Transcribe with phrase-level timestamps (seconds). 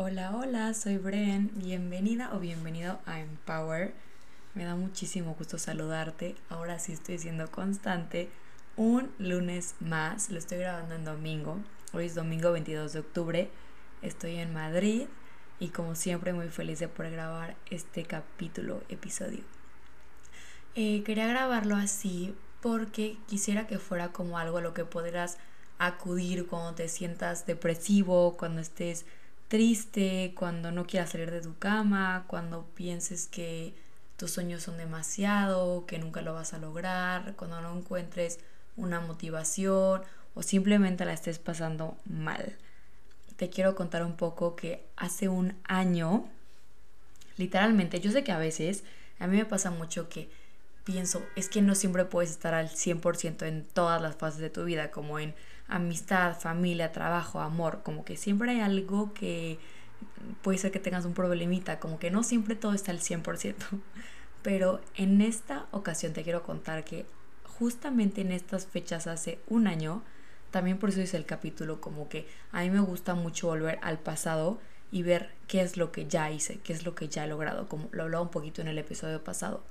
[0.00, 1.50] Hola, hola, soy Bren.
[1.56, 3.94] Bienvenida o bienvenido a Empower.
[4.54, 6.36] Me da muchísimo gusto saludarte.
[6.48, 8.28] Ahora sí estoy siendo constante.
[8.76, 10.30] Un lunes más.
[10.30, 11.58] Lo estoy grabando en domingo.
[11.92, 13.50] Hoy es domingo 22 de octubre.
[14.00, 15.08] Estoy en Madrid
[15.58, 19.42] y como siempre muy feliz de poder grabar este capítulo, episodio.
[20.76, 25.38] Eh, quería grabarlo así porque quisiera que fuera como algo a lo que podrás
[25.78, 29.04] acudir cuando te sientas depresivo, cuando estés
[29.48, 33.74] triste, cuando no quieras salir de tu cama, cuando pienses que
[34.16, 38.38] tus sueños son demasiado, que nunca lo vas a lograr, cuando no encuentres
[38.76, 40.02] una motivación
[40.34, 42.56] o simplemente la estés pasando mal.
[43.36, 46.28] Te quiero contar un poco que hace un año,
[47.36, 48.84] literalmente, yo sé que a veces,
[49.18, 50.30] a mí me pasa mucho que
[50.88, 54.64] pienso, es que no siempre puedes estar al 100% en todas las fases de tu
[54.64, 55.34] vida, como en
[55.68, 59.58] amistad, familia, trabajo, amor, como que siempre hay algo que
[60.40, 63.54] puede ser que tengas un problemita, como que no siempre todo está al 100%.
[64.42, 67.04] Pero en esta ocasión te quiero contar que
[67.44, 70.02] justamente en estas fechas hace un año,
[70.50, 73.98] también por eso hice el capítulo, como que a mí me gusta mucho volver al
[73.98, 74.58] pasado
[74.90, 77.68] y ver qué es lo que ya hice, qué es lo que ya he logrado,
[77.68, 79.62] como lo hablaba un poquito en el episodio pasado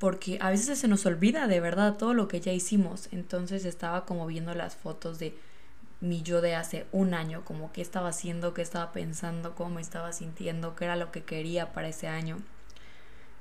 [0.00, 3.08] porque a veces se nos olvida de verdad todo lo que ya hicimos.
[3.12, 5.36] Entonces estaba como viendo las fotos de
[6.00, 9.82] mi yo de hace un año, como qué estaba haciendo, qué estaba pensando, cómo me
[9.82, 12.38] estaba sintiendo, qué era lo que quería para ese año.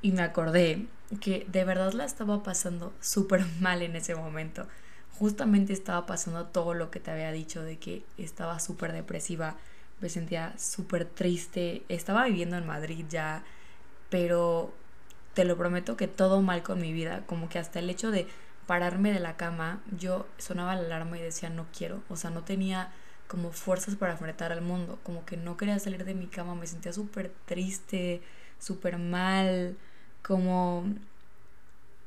[0.01, 0.85] Y me acordé
[1.21, 4.67] que de verdad la estaba pasando súper mal en ese momento.
[5.17, 9.55] Justamente estaba pasando todo lo que te había dicho de que estaba súper depresiva,
[10.01, 13.43] me sentía súper triste, estaba viviendo en Madrid ya,
[14.09, 14.73] pero
[15.33, 18.27] te lo prometo que todo mal con mi vida, como que hasta el hecho de
[18.67, 22.43] pararme de la cama, yo sonaba la alarma y decía no quiero, o sea, no
[22.43, 22.91] tenía
[23.27, 26.67] como fuerzas para enfrentar al mundo, como que no quería salir de mi cama, me
[26.67, 28.21] sentía súper triste,
[28.59, 29.77] súper mal,
[30.23, 30.85] como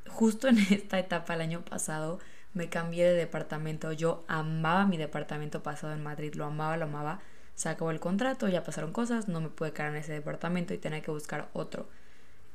[0.08, 2.18] justo en esta etapa el año pasado
[2.54, 7.20] me cambié de departamento, yo amaba mi departamento pasado en Madrid, lo amaba, lo amaba,
[7.54, 10.78] se acabó el contrato, ya pasaron cosas, no me pude quedar en ese departamento y
[10.78, 11.88] tenía que buscar otro.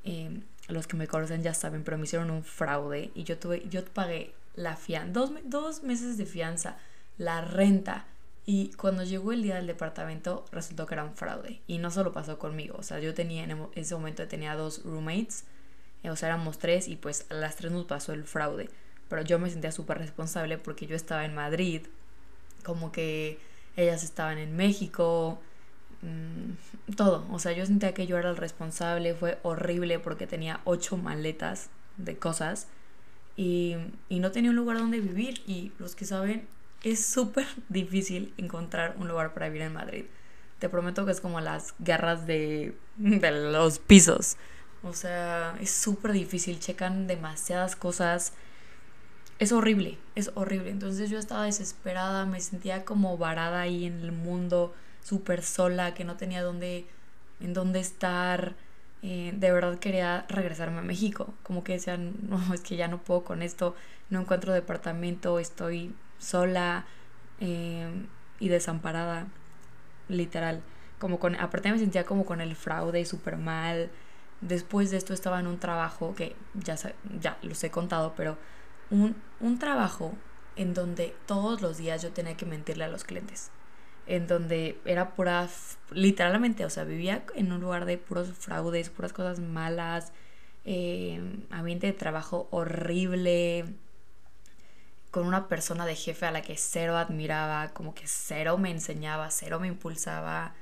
[0.04, 3.68] Eh, los que me conocen ya saben, pero me hicieron un fraude y yo tuve,
[3.70, 6.78] yo pagué la fianza, dos, dos meses de fianza,
[7.18, 8.06] la renta.
[8.46, 11.62] Y cuando llegó el día del departamento, resultó que era un fraude.
[11.68, 15.44] Y no solo pasó conmigo, o sea, yo tenía en ese momento tenía dos roommates,
[16.04, 18.70] eh, o sea, éramos tres y pues a las tres nos pasó el fraude.
[19.10, 21.84] Pero yo me sentía súper responsable porque yo estaba en Madrid,
[22.64, 23.40] como que
[23.78, 25.40] ellas estaban en México,
[26.02, 27.26] Mm, todo.
[27.32, 31.70] O sea, yo sentía que yo era el responsable, fue horrible porque tenía ocho maletas
[31.98, 32.68] de cosas
[33.36, 33.76] y,
[34.10, 35.42] y no tenía un lugar donde vivir.
[35.48, 36.48] Y los que saben,
[36.84, 40.06] es súper difícil encontrar un lugar para vivir en Madrid.
[40.60, 44.38] Te prometo que es como las guerras de, de los pisos.
[44.84, 48.34] O sea, es súper difícil, checan demasiadas cosas.
[49.40, 50.70] Es horrible, es horrible.
[50.72, 54.74] Entonces yo estaba desesperada, me sentía como varada ahí en el mundo
[55.08, 56.86] súper sola, que no tenía dónde,
[57.40, 58.56] en dónde estar.
[59.04, 61.34] Eh, de verdad quería regresarme a México.
[61.44, 63.76] Como que decían, no, es que ya no puedo con esto,
[64.10, 66.86] no encuentro departamento, estoy sola
[67.40, 67.90] eh,
[68.40, 69.28] y desamparada,
[70.10, 70.62] literal.
[71.00, 73.90] Como con, aparte me sentía como con el fraude súper mal.
[74.42, 76.76] Después de esto estaba en un trabajo que ya,
[77.20, 78.38] ya los he contado, pero
[78.90, 80.14] un, un trabajo
[80.58, 83.52] en donde todos los días yo tenía que mentirle a los clientes
[84.08, 85.50] en donde era pura,
[85.92, 90.14] literalmente, o sea, vivía en un lugar de puros fraudes, puras cosas malas,
[90.66, 93.66] eh, ambiente de trabajo horrible,
[95.12, 99.30] con una persona de jefe a la que cero admiraba, como que cero me enseñaba,
[99.32, 100.56] cero me impulsaba,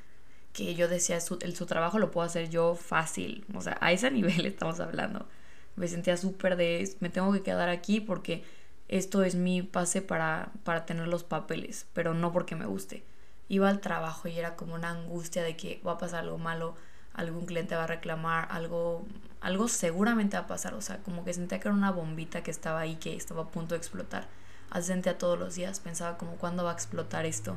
[0.53, 3.91] que yo decía, su, el, su trabajo lo puedo hacer yo fácil, o sea, a
[3.91, 5.27] ese nivel estamos hablando.
[5.75, 8.43] Me sentía súper de, me tengo que quedar aquí porque
[8.87, 13.03] esto es mi pase para, para tener los papeles, pero no porque me guste
[13.49, 16.75] iba al trabajo y era como una angustia de que va a pasar algo malo,
[17.13, 19.05] algún cliente va a reclamar, algo,
[19.41, 22.51] algo seguramente va a pasar, o sea, como que sentía que era una bombita que
[22.51, 24.27] estaba ahí, que estaba a punto de explotar.
[24.69, 27.55] Así sentía todos los días, pensaba como, ¿cuándo va a explotar esto?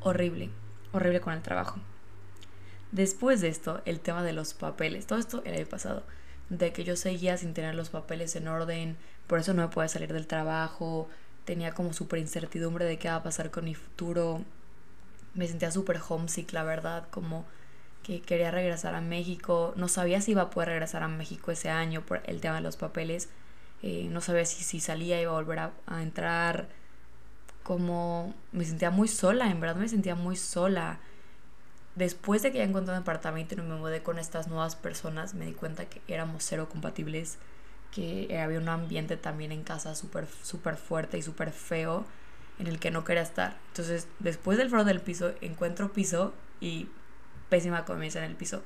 [0.00, 0.50] Horrible,
[0.92, 1.78] horrible con el trabajo.
[2.92, 6.02] Después de esto, el tema de los papeles, todo esto el año pasado,
[6.48, 8.96] de que yo seguía sin tener los papeles en orden,
[9.28, 11.08] por eso no me podía salir del trabajo,
[11.44, 14.44] tenía como súper incertidumbre de qué va a pasar con mi futuro,
[15.34, 17.44] me sentía súper homesick, la verdad, como
[18.02, 19.72] que quería regresar a México.
[19.76, 22.62] No sabía si iba a poder regresar a México ese año por el tema de
[22.62, 23.28] los papeles.
[23.82, 26.68] Eh, no sabía si, si salía iba a volver a, entrar.
[27.62, 30.98] Como me sentía muy sola, en verdad me sentía muy sola.
[31.94, 35.46] después de que ya encontré un apartamento y me mudé con estas nuevas personas, me
[35.46, 37.38] di cuenta que éramos cero compatibles,
[37.92, 42.06] que había un ambiente también en casa súper super fuerte y súper feo
[42.60, 43.56] en el que no quería estar.
[43.68, 46.88] Entonces, después del foro del piso, encuentro piso y
[47.48, 48.62] pésima comienza en el piso.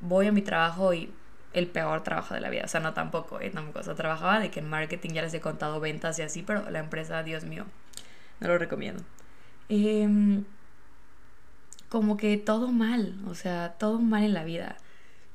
[0.00, 1.12] Voy a mi trabajo y
[1.52, 2.62] el peor trabajo de la vida.
[2.64, 3.50] O sea, no tampoco, ¿eh?
[3.50, 3.80] Tampoco.
[3.80, 6.68] O sea, trabajaba de que en marketing ya les he contado ventas y así, pero
[6.70, 7.66] la empresa, Dios mío,
[8.40, 9.04] no lo recomiendo.
[9.68, 10.44] Em,
[11.88, 14.76] como que todo mal, o sea, todo mal en la vida.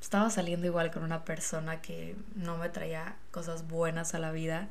[0.01, 4.69] Estaba saliendo igual con una persona que no me traía cosas buenas a la vida.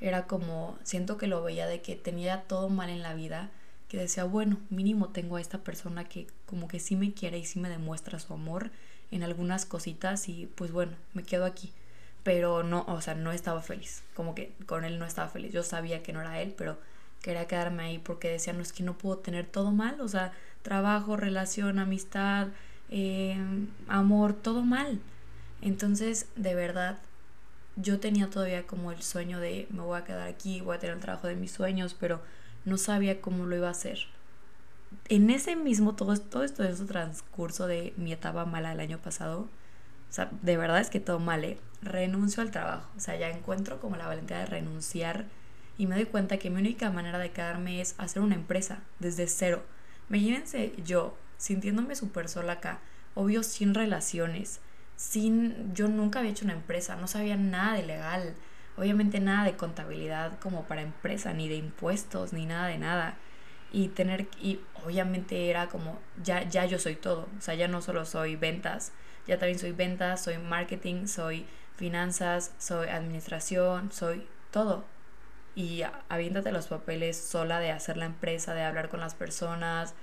[0.00, 3.50] Era como, siento que lo veía de que tenía todo mal en la vida,
[3.88, 7.44] que decía, bueno, mínimo tengo a esta persona que como que sí me quiere y
[7.44, 8.70] sí me demuestra su amor
[9.10, 11.72] en algunas cositas y pues bueno, me quedo aquí.
[12.22, 14.02] Pero no, o sea, no estaba feliz.
[14.14, 15.52] Como que con él no estaba feliz.
[15.52, 16.78] Yo sabía que no era él, pero
[17.22, 20.00] quería quedarme ahí porque decía, no es que no puedo tener todo mal.
[20.00, 20.32] O sea,
[20.62, 22.48] trabajo, relación, amistad,
[22.90, 23.36] eh,
[23.88, 25.00] amor, todo mal.
[25.62, 26.98] Entonces, de verdad,
[27.82, 30.96] yo tenía todavía como el sueño de me voy a quedar aquí, voy a tener
[30.96, 32.20] el trabajo de mis sueños, pero
[32.64, 33.98] no sabía cómo lo iba a hacer
[35.08, 39.48] en ese mismo, todo, todo esto, ese transcurso de mi etapa mala del año pasado,
[40.08, 41.58] o sea, de verdad es que todo mal, ¿eh?
[41.82, 45.26] renuncio al trabajo, o sea, ya encuentro como la valentía de renunciar
[45.78, 49.26] y me doy cuenta que mi única manera de quedarme es hacer una empresa desde
[49.28, 49.62] cero.
[50.10, 52.80] Imagínense yo sintiéndome súper sola acá,
[53.14, 54.60] obvio sin relaciones,
[55.00, 58.34] sin, yo nunca había hecho una empresa, no sabía nada de legal,
[58.76, 63.16] obviamente nada de contabilidad como para empresa, ni de impuestos, ni nada de nada.
[63.72, 67.82] Y tener y obviamente era como ya ya yo soy todo o sea ya no
[67.82, 68.92] solo soy ventas
[69.28, 74.84] ya también soy ventas soy marketing soy finanzas soy administración soy todo.
[75.54, 79.94] Y aviéntate los papeles sola de hacer la empresa de hablar con las personas.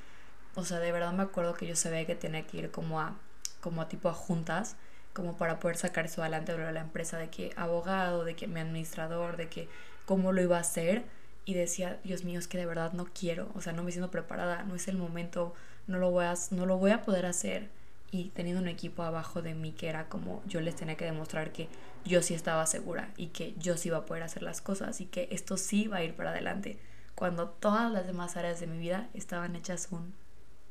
[0.55, 3.15] O sea de verdad me acuerdo que yo sabía que tenía que ir como a
[3.61, 4.75] como a tipo a juntas
[5.17, 8.59] como para poder sacar eso adelante de la empresa de que abogado de que mi
[8.59, 9.67] administrador de que
[10.05, 11.05] cómo lo iba a hacer
[11.43, 14.11] y decía, Dios mío, es que de verdad no quiero, o sea, no me siento
[14.11, 15.55] preparada, no es el momento,
[15.87, 17.69] no lo voy a, no lo voy a poder hacer.
[18.11, 21.51] Y teniendo un equipo abajo de mí que era como yo les tenía que demostrar
[21.51, 21.67] que
[22.05, 25.07] yo sí estaba segura y que yo sí iba a poder hacer las cosas y
[25.07, 26.77] que esto sí va a ir para adelante,
[27.15, 30.13] cuando todas las demás áreas de mi vida estaban hechas un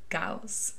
[0.07, 0.75] caos.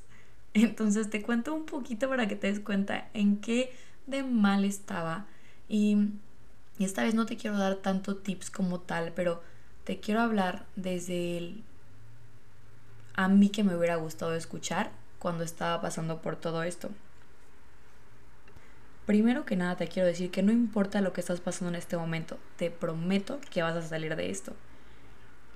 [0.54, 3.72] Entonces te cuento un poquito para que te des cuenta en qué
[4.06, 5.26] de mal estaba
[5.68, 6.08] y,
[6.78, 9.42] esta vez no te quiero dar tanto tips como tal, pero
[9.82, 11.64] te quiero hablar desde el
[13.14, 16.90] a mí que me hubiera gustado escuchar cuando estaba pasando por todo esto.
[19.06, 21.96] Primero que nada te quiero decir que no importa lo que estás pasando en este
[21.96, 24.54] momento, te prometo que vas a salir de esto.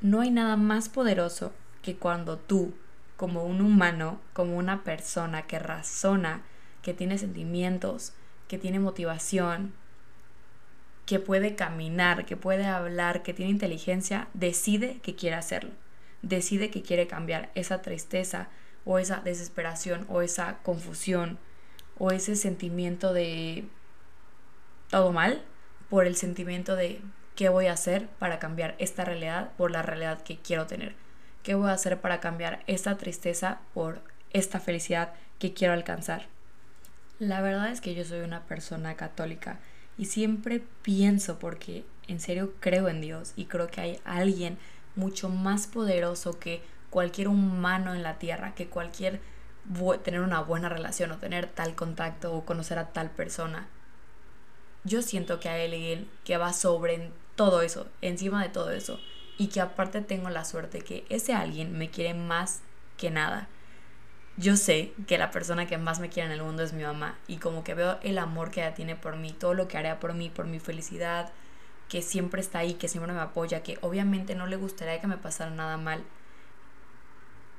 [0.01, 1.53] No hay nada más poderoso
[1.83, 2.75] que cuando tú,
[3.23, 6.43] como un humano, como una persona que razona,
[6.83, 8.15] que tiene sentimientos,
[8.49, 9.73] que tiene motivación,
[11.07, 15.71] que puede caminar, que puede hablar, que tiene inteligencia, decide que quiere hacerlo.
[16.23, 18.49] Decide que quiere cambiar esa tristeza
[18.85, 21.39] o esa desesperación o esa confusión
[21.99, 23.69] o ese sentimiento de
[24.91, 25.45] todo mal
[25.89, 27.01] por el sentimiento de
[27.37, 31.02] qué voy a hacer para cambiar esta realidad por la realidad que quiero tener.
[31.43, 34.01] ¿Qué voy a hacer para cambiar esta tristeza por
[34.33, 36.27] esta felicidad que quiero alcanzar?
[37.19, 39.59] La verdad es que yo soy una persona católica
[39.99, 44.57] y siempre pienso, porque en serio creo en Dios y creo que hay alguien
[44.95, 49.21] mucho más poderoso que cualquier humano en la tierra, que cualquier
[50.05, 53.67] tener una buena relación o tener tal contacto o conocer a tal persona.
[54.85, 59.01] Yo siento que hay alguien que va sobre todo eso, encima de todo eso,
[59.43, 62.61] y que aparte tengo la suerte que ese alguien me quiere más
[62.97, 63.49] que nada
[64.37, 67.19] yo sé que la persona que más me quiere en el mundo es mi mamá
[67.27, 70.01] y como que veo el amor que ella tiene por mí, todo lo que hará
[70.01, 71.31] por mí, por mi felicidad,
[71.89, 75.19] que siempre está ahí, que siempre me apoya, que obviamente no le gustaría que me
[75.19, 76.03] pasara nada mal.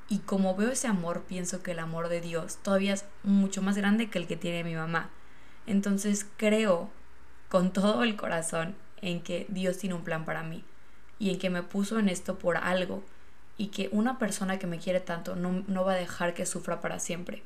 [0.09, 3.77] Y como veo ese amor, pienso que el amor de Dios todavía es mucho más
[3.77, 5.09] grande que el que tiene mi mamá.
[5.67, 6.89] Entonces creo
[7.49, 10.63] con todo el corazón en que Dios tiene un plan para mí
[11.23, 13.01] y en que me puso en esto por algo
[13.57, 16.99] y que una persona que me quiere tanto no, va a dejar que sufra para
[16.99, 17.43] siempre.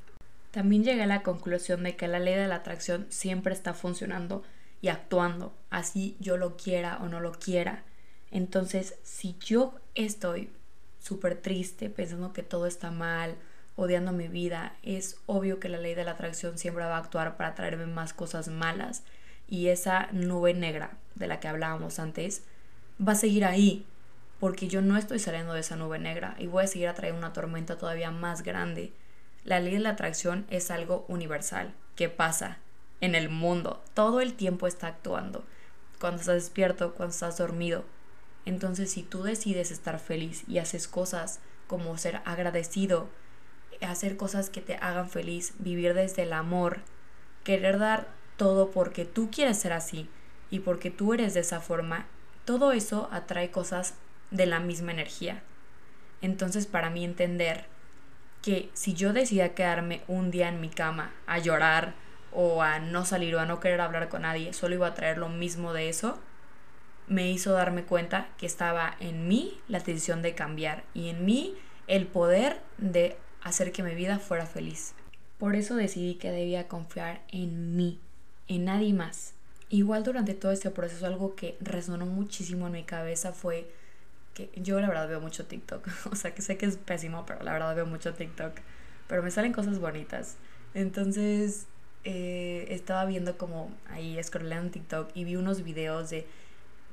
[0.50, 4.41] También llegué a la conclusión de que la ley de la atracción siempre está funcionando
[4.81, 7.84] y actuando, así yo lo quiera o no lo quiera.
[8.31, 10.50] Entonces, si yo estoy
[10.98, 13.36] súper triste, pensando que todo está mal,
[13.75, 17.38] odiando mi vida, es obvio que la ley de la atracción siempre va a actuar
[17.38, 19.03] para traerme más cosas malas.
[19.48, 22.41] Y esa nube negra de la que hablábamos antes
[23.06, 23.86] va a seguir ahí
[24.39, 27.13] porque yo no estoy saliendo de esa nube negra y voy a seguir a traer
[27.13, 28.94] una tormenta todavía más grande.
[29.44, 32.60] La ley de la atracción es algo universal, que pasa
[33.01, 35.44] en el mundo, todo el tiempo está actuando,
[36.00, 37.84] cuando estás despierto, cuando estás dormido.
[38.46, 43.10] Entonces si tú decides estar feliz y haces cosas como ser agradecido,
[43.82, 46.82] hacer cosas que te hagan feliz, vivir desde el amor,
[47.44, 50.10] querer dar todo porque tú quieres ser así
[50.50, 52.08] y porque tú eres de esa forma,
[52.48, 53.96] todo eso atrae cosas
[54.32, 55.44] de la misma energía.
[56.22, 57.66] Entonces para mí entender
[58.42, 61.94] que si yo decidía quedarme un día en mi cama a llorar
[62.32, 65.18] o a no salir o a no querer hablar con nadie, solo iba a traer
[65.18, 66.20] lo mismo de eso,
[67.08, 71.58] me hizo darme cuenta que estaba en mí la decisión de cambiar y en mí
[71.88, 74.94] el poder de hacer que mi vida fuera feliz.
[75.38, 78.00] Por eso decidí que debía confiar en mí,
[78.48, 79.34] en nadie más.
[79.70, 83.70] Igual durante todo este proceso algo que resonó muchísimo en mi cabeza fue
[84.34, 85.88] que yo la verdad veo mucho TikTok.
[86.12, 88.54] O sea que sé que es pésimo, pero la verdad veo mucho TikTok.
[89.08, 90.38] Pero me salen cosas bonitas.
[90.74, 91.68] Entonces
[92.04, 96.28] eh, estaba viendo como ahí scrollando TikTok y vi unos videos de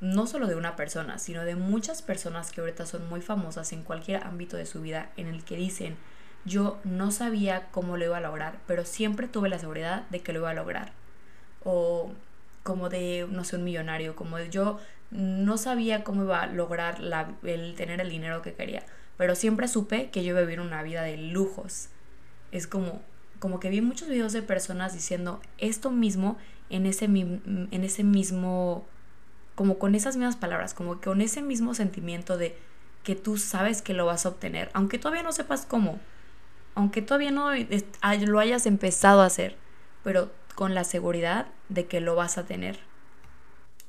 [0.00, 3.82] no solo de una persona, sino de muchas personas que ahorita son muy famosas en
[3.82, 5.96] cualquier ámbito de su vida en el que dicen
[6.44, 10.32] yo no sabía cómo lo iba a lograr, pero siempre tuve la seguridad de que
[10.32, 10.92] lo iba a lograr.
[11.64, 12.12] O
[12.64, 14.80] como de, no sé, un millonario, como yo
[15.12, 17.00] no sabía cómo iba a lograr
[17.44, 18.84] el tener el dinero que quería,
[19.16, 21.90] pero siempre supe que yo iba a vivir una vida de lujos.
[22.50, 23.00] Es como,
[23.38, 26.36] como que vi muchos videos de personas diciendo esto mismo
[26.70, 28.84] en ese, en ese mismo,
[29.54, 32.56] como con esas mismas palabras, como con ese mismo sentimiento de
[33.04, 36.00] que tú sabes que lo vas a obtener, aunque todavía no sepas cómo
[36.74, 39.56] aunque todavía no lo hayas empezado a hacer,
[40.02, 42.78] pero con la seguridad de que lo vas a tener.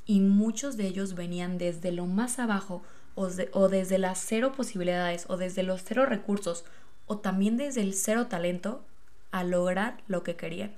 [0.06, 2.84] Y muchos de ellos venían desde lo más abajo
[3.16, 6.66] o, o desde las cero posibilidades o desde los cero recursos
[7.08, 8.84] o también desde el cero talento
[9.32, 10.74] a lograr lo que querían.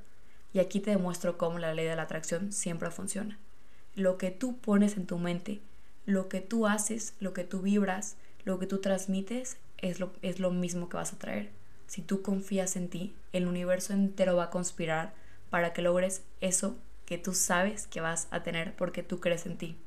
[0.53, 3.37] Y aquí te demuestro cómo la ley de la atracción siempre funciona.
[3.95, 5.61] Lo que tú pones en tu mente,
[6.05, 8.15] lo que tú haces, lo que tú vibras,
[8.45, 11.51] lo que tú transmites, es lo, es lo mismo que vas a traer.
[11.87, 15.13] Si tú confías en ti, el universo entero va a conspirar
[15.49, 16.75] para que logres eso
[17.05, 19.77] que tú sabes que vas a tener porque tú crees en ti.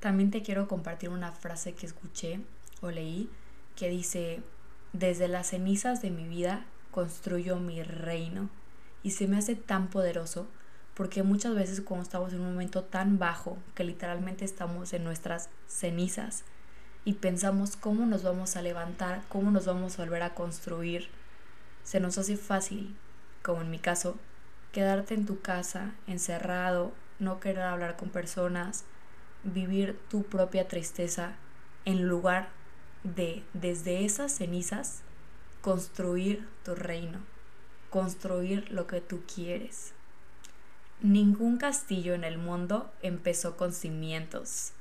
[0.00, 2.40] También te quiero compartir una frase que escuché
[2.80, 3.30] o leí
[3.74, 4.42] que dice,
[4.92, 8.50] desde las cenizas de mi vida construyo mi reino.
[9.02, 10.48] Y se me hace tan poderoso
[10.94, 15.48] porque muchas veces cuando estamos en un momento tan bajo que literalmente estamos en nuestras
[15.68, 16.42] cenizas
[17.04, 21.08] y pensamos cómo nos vamos a levantar, cómo nos vamos a volver a construir,
[21.84, 22.96] se nos hace fácil,
[23.42, 24.18] como en mi caso,
[24.72, 28.84] quedarte en tu casa, encerrado, no querer hablar con personas,
[29.42, 31.36] vivir tu propia tristeza,
[31.84, 32.48] en lugar
[33.02, 35.02] de desde esas cenizas
[35.62, 37.18] construir tu reino,
[37.90, 39.92] construir lo que tú quieres.
[41.00, 44.72] Ningún castillo en el mundo empezó con cimientos.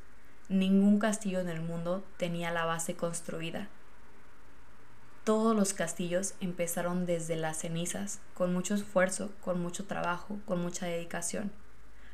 [0.49, 3.69] Ningún castillo en el mundo tenía la base construida.
[5.27, 10.85] Todos los castillos empezaron desde las cenizas, con mucho esfuerzo, con mucho trabajo, con mucha
[10.85, 11.51] dedicación.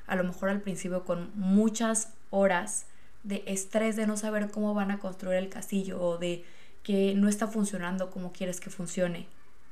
[0.08, 2.88] A lo mejor al principio con muchas horas
[3.22, 6.43] de estrés de no saber cómo van a construir el castillo o de
[6.82, 9.27] que no está funcionando como quieres que funcione.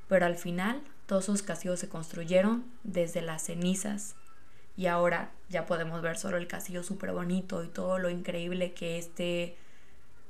[0.07, 4.13] Pero al final todos esos castillos se construyeron desde las cenizas
[4.77, 8.99] y ahora ya podemos ver solo el castillo súper bonito y todo lo increíble que
[8.99, 9.57] este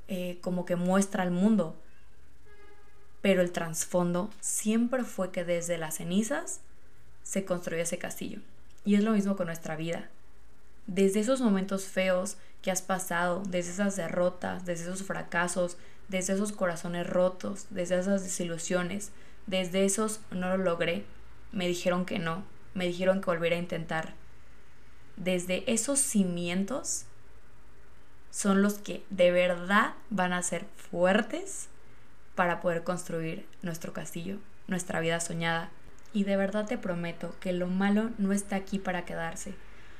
[0.08, 1.76] eh, como que muestra al mundo
[3.22, 6.60] pero el trasfondo siempre fue que desde las cenizas
[7.22, 8.40] se construyó ese castillo.
[8.84, 10.10] Y es lo mismo con nuestra vida.
[10.88, 15.76] Desde esos momentos feos que has pasado, desde esas derrotas, desde esos fracasos,
[16.08, 19.12] desde esos corazones rotos, desde esas desilusiones,
[19.46, 21.04] desde esos no lo logré,
[21.52, 24.14] me dijeron que no, me dijeron que volviera a intentar.
[25.16, 27.04] Desde esos cimientos
[28.32, 31.68] son los que de verdad van a ser fuertes
[32.42, 35.70] para poder construir nuestro castillo, nuestra vida soñada.
[36.12, 39.54] Y de verdad te prometo que lo malo no está aquí para quedarse.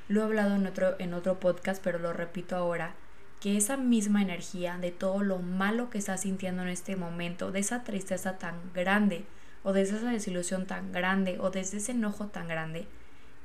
[0.09, 2.97] Lo he hablado en otro, en otro podcast, pero lo repito ahora,
[3.41, 7.61] que esa misma energía de todo lo malo que estás sintiendo en este momento, de
[7.61, 9.25] esa tristeza tan grande,
[9.63, 12.89] o de esa desilusión tan grande, o desde ese enojo tan grande,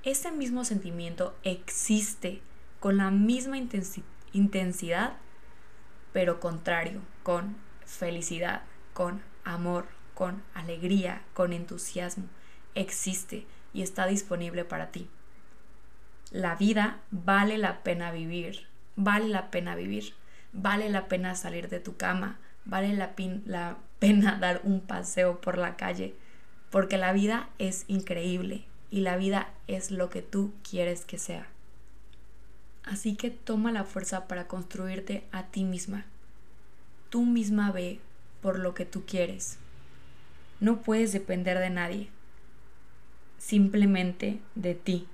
[0.01, 2.41] ese mismo sentimiento existe
[2.79, 3.59] con la misma
[4.33, 5.17] intensidad,
[6.13, 8.63] pero contrario, con felicidad,
[8.97, 9.85] con amor,
[10.15, 12.23] con alegría, con entusiasmo.
[12.73, 15.07] Existe y está disponible para ti.
[16.31, 20.15] La vida vale la pena vivir, vale la pena vivir,
[20.51, 23.13] vale la pena salir de tu cama, vale la,
[23.45, 26.15] la pena dar un paseo por la calle,
[26.71, 31.45] porque la vida es increíble y la vida es lo que tú quieres que sea.
[32.83, 36.05] Así que toma la fuerza para construirte a ti misma.
[37.11, 37.99] Tú misma ve
[38.41, 39.57] por lo que tú quieres.
[40.59, 42.09] No puedes depender de nadie,
[43.37, 45.07] simplemente de ti.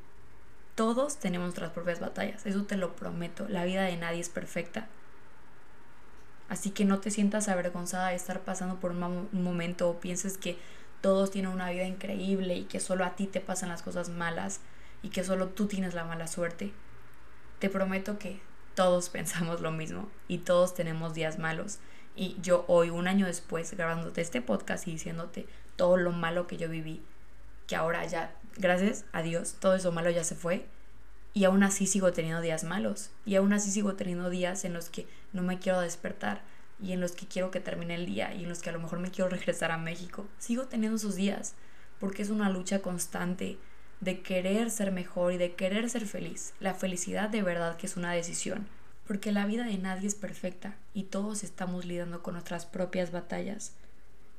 [0.75, 3.47] Todos tenemos nuestras propias batallas, eso te lo prometo.
[3.47, 4.87] La vida de nadie es perfecta.
[6.49, 10.57] Así que no te sientas avergonzada de estar pasando por un, momento o pienses que
[11.01, 14.59] todos tienen una vida increíble y que solo a ti te pasan las cosas malas
[15.01, 16.71] y que solo tú tienes la mala suerte.
[17.59, 18.39] Te prometo que
[18.75, 21.79] todos pensamos lo mismo y todos tenemos días malos.
[22.15, 26.58] Y yo hoy, un año después, grabándote este podcast y diciéndote todo lo malo que
[26.58, 27.01] yo viví,
[27.67, 30.65] que ahora ya, gracias a Dios, todo eso malo ya se fue.
[31.34, 33.10] Y aún así sigo teniendo días malos.
[33.25, 36.41] Y aún así sigo teniendo días en los que no me quiero despertar
[36.79, 38.79] y en los que quiero que termine el día y en los que a lo
[38.79, 40.27] mejor me quiero regresar a México.
[40.38, 41.55] Sigo teniendo esos días
[42.00, 43.58] porque es una lucha constante
[44.01, 46.53] de querer ser mejor y de querer ser feliz.
[46.60, 48.67] La felicidad de verdad que es una decisión,
[49.07, 53.74] porque la vida de nadie es perfecta y todos estamos lidiando con nuestras propias batallas.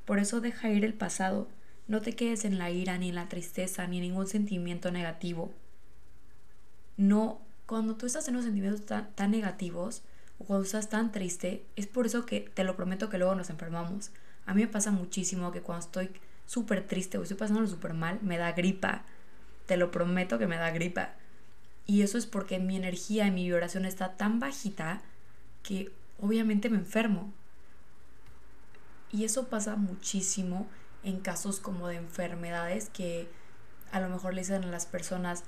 [0.05, 1.49] Por eso deja ir el pasado,
[1.87, 5.53] no te quedes en la ira ni en la tristeza ni en ningún sentimiento negativo.
[6.97, 10.03] No, cuando tú estás en unos sentimientos tan, tan negativos,
[10.39, 13.51] o cuando estás tan triste, es por eso que te lo prometo que luego nos
[13.51, 14.11] enfermamos.
[14.47, 16.11] A mí me pasa muchísimo que cuando estoy
[16.47, 19.05] súper triste o estoy pasándolo súper mal, me da gripa.
[19.67, 21.15] Te lo prometo que me da gripa.
[21.87, 25.03] Y eso es porque mi energía y mi vibración está tan bajita
[25.63, 27.33] que obviamente me enfermo.
[29.13, 30.67] Y eso pasa muchísimo
[31.03, 33.29] en casos como de enfermedades que
[33.93, 35.45] a lo mejor le dicen a las personas,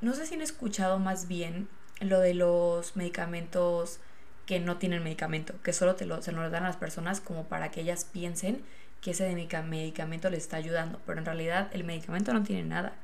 [0.00, 1.68] no sé si han escuchado más bien
[2.00, 4.00] lo de los medicamentos
[4.44, 7.44] que no tienen medicamento, que solo te lo, se lo dan a las personas como
[7.44, 8.62] para que ellas piensen
[9.00, 9.32] que ese
[9.62, 12.94] medicamento les está ayudando, pero en realidad el medicamento no tiene nada.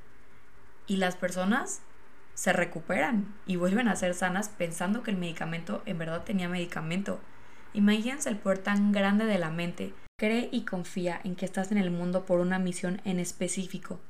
[0.87, 1.81] Y las personas
[2.41, 7.21] se recuperan y vuelven a ser sanas pensando que el medicamento en verdad tenía medicamento.
[7.75, 9.93] Imagínense el poder tan grande de la mente.
[10.19, 14.01] Cree y confía en que estás en el mundo por una misión en específico.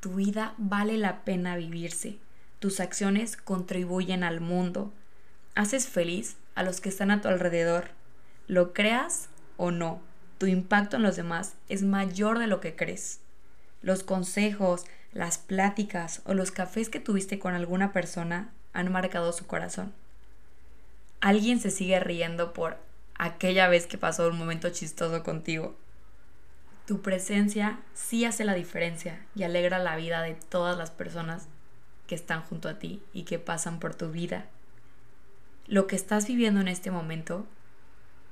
[0.00, 2.18] Tu vida vale la pena vivirse.
[2.58, 4.92] Tus acciones contribuyen al mundo.
[5.54, 7.88] Haces feliz a los que están a tu alrededor.
[8.48, 10.02] Lo creas o no,
[10.36, 13.20] tu impacto en los demás es mayor de lo que crees.
[13.80, 19.46] Los consejos, las pláticas o los cafés que tuviste con alguna persona han marcado su
[19.46, 19.92] corazón.
[21.20, 22.78] Alguien se sigue riendo por
[23.16, 25.74] aquella vez que pasó un momento chistoso contigo.
[26.86, 31.48] Tu presencia sí hace la diferencia y alegra la vida de todas las personas
[32.06, 34.46] que están junto a ti y que pasan por tu vida.
[35.66, 37.46] Lo que estás viviendo en este momento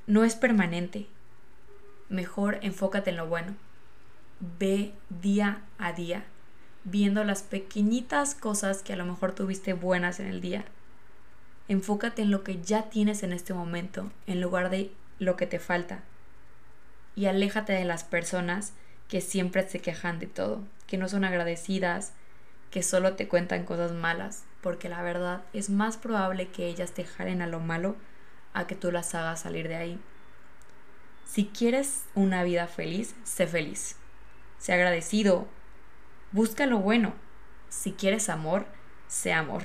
[0.07, 1.07] no es permanente.
[2.09, 3.55] Mejor enfócate en lo bueno.
[4.59, 6.25] Ve día a día,
[6.87, 10.65] viendo las pequeñitas cosas que a lo mejor tuviste buenas en el día.
[11.69, 15.59] Enfócate en lo que ya tienes en este momento, en lugar de lo que te
[15.59, 16.01] falta.
[17.17, 18.73] Y aléjate de las personas
[19.09, 22.13] que siempre se quejan de todo, que no son agradecidas,
[22.71, 27.05] que solo te cuentan cosas malas, porque la verdad es más probable que ellas te
[27.05, 27.97] jalen a lo malo
[28.53, 29.99] a que tú las hagas salir de ahí.
[31.25, 33.97] Si quieres una vida feliz, sé feliz.
[34.59, 35.49] Sé agradecido.
[36.37, 37.15] Busca lo bueno.
[37.71, 38.67] Si quieres amor,
[39.09, 39.63] sé amor.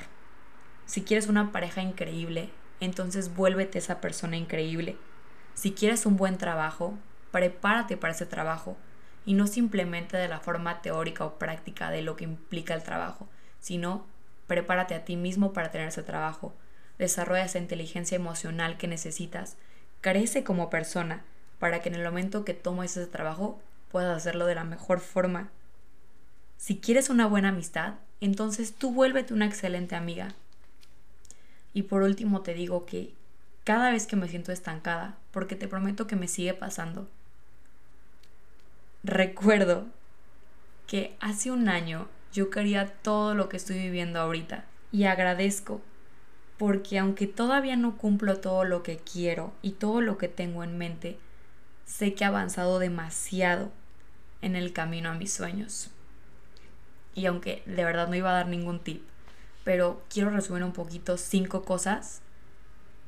[0.86, 4.96] Si quieres una pareja increíble, entonces vuélvete esa persona increíble.
[5.54, 6.98] Si quieres un buen trabajo,
[7.32, 8.78] prepárate para ese trabajo
[9.26, 13.28] y no simplemente de la forma teórica o práctica de lo que implica el trabajo,
[13.60, 14.06] sino
[14.48, 16.54] prepárate a ti mismo para tener ese trabajo,
[16.98, 19.58] desarrolla esa inteligencia emocional que necesitas,
[20.00, 21.26] crece como persona
[21.60, 25.50] para que en el momento que tomes ese trabajo puedas hacerlo de la mejor forma.
[26.62, 30.36] Si quieres una buena amistad, entonces tú vuélvete una excelente amiga.
[31.74, 33.16] Y por último te digo que
[33.64, 37.10] cada vez que me siento estancada, porque te prometo que me sigue pasando,
[39.04, 39.88] recuerdo
[40.86, 45.82] que hace un año yo quería todo lo que estoy viviendo ahorita y agradezco
[46.60, 50.78] porque aunque todavía no cumplo todo lo que quiero y todo lo que tengo en
[50.78, 51.18] mente,
[51.86, 53.72] sé que he avanzado demasiado
[54.44, 55.90] en el camino a mis sueños.
[57.14, 59.04] Y aunque de verdad no iba a dar ningún tip,
[59.64, 62.22] pero quiero resumir un poquito cinco cosas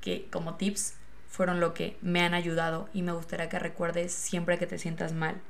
[0.02, 0.96] que como tips
[1.30, 5.14] fueron lo que me han ayudado y me gustaría que recuerdes siempre que te sientas
[5.14, 5.42] mal.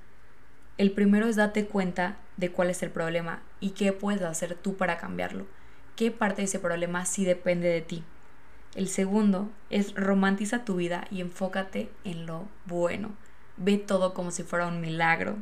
[0.78, 4.78] El primero es date cuenta de cuál es el problema y qué puedes hacer tú
[4.78, 5.46] para cambiarlo.
[5.96, 8.04] ¿Qué parte de ese problema sí depende de ti?
[8.76, 13.12] El segundo es romantiza tu vida y enfócate en lo bueno.
[13.58, 15.36] Ve todo como si fuera un milagro.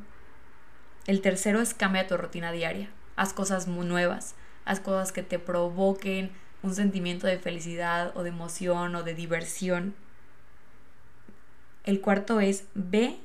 [1.08, 2.89] El tercero es cambia tu rutina diaria.
[3.21, 4.34] Haz cosas muy nuevas.
[4.65, 6.31] Haz cosas que te provoquen
[6.63, 9.93] un sentimiento de felicidad o de emoción o de diversión.
[11.84, 13.19] El cuarto es ve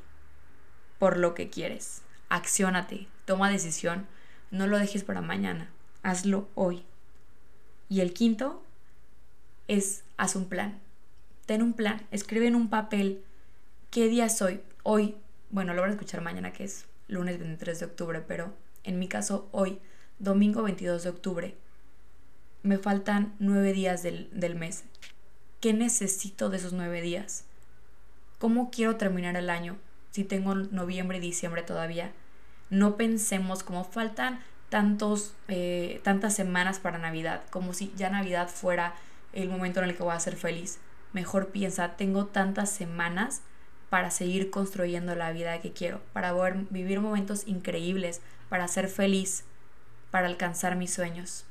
[0.98, 2.02] por lo que quieres.
[2.28, 4.06] Acciónate, toma decisión,
[4.50, 5.70] no lo dejes para mañana,
[6.02, 6.84] hazlo hoy.
[7.88, 8.62] Y el quinto
[9.66, 10.78] es haz un plan.
[11.46, 13.24] Ten un plan, escribe en un papel
[13.90, 14.60] qué día soy.
[14.82, 15.16] Hoy,
[15.48, 18.52] bueno, lo van a escuchar mañana que es lunes 23 de octubre, pero
[18.86, 19.78] en mi caso hoy,
[20.18, 21.54] domingo 22 de octubre,
[22.62, 24.84] me faltan nueve días del, del mes.
[25.60, 27.44] ¿Qué necesito de esos nueve días?
[28.38, 29.76] ¿Cómo quiero terminar el año?
[30.12, 32.12] Si tengo noviembre y diciembre todavía.
[32.70, 38.94] No pensemos como faltan tantos, eh, tantas semanas para Navidad, como si ya Navidad fuera
[39.32, 40.78] el momento en el que voy a ser feliz.
[41.12, 43.42] Mejor piensa, tengo tantas semanas
[43.90, 46.32] para seguir construyendo la vida que quiero, para
[46.70, 49.44] vivir momentos increíbles, para ser feliz,
[50.10, 51.44] para alcanzar mis sueños.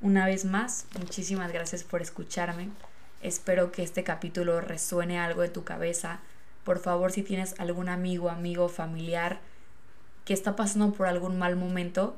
[0.00, 2.70] Una vez más, muchísimas gracias por escucharme.
[3.20, 6.20] Espero que este capítulo resuene algo de tu cabeza.
[6.64, 9.40] Por favor, si tienes algún amigo, amigo, familiar
[10.24, 12.16] que está pasando por algún mal momento,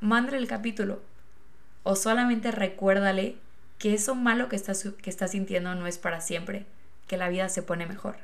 [0.00, 1.00] mándale el capítulo.
[1.82, 3.36] O solamente recuérdale
[3.78, 6.66] que eso malo que estás, que está sintiendo no es para siempre,
[7.06, 8.16] que la vida se pone mejor.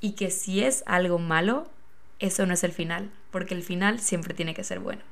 [0.00, 1.68] Y que si es algo malo,
[2.18, 5.02] eso no es el final, porque el final siempre tiene que ser bueno.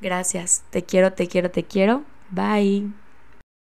[0.00, 2.04] Gracias, te quiero, te quiero, te quiero.
[2.30, 3.09] Bye.